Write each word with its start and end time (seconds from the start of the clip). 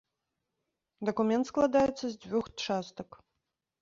Дакумент 1.09 1.45
складаецца 1.51 1.99
з 2.07 2.13
дзвюх 2.25 2.45
частак. 2.67 3.09